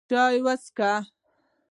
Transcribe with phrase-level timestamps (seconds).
[0.09, 0.93] چای وڅښه!